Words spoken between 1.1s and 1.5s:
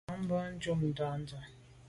ndà.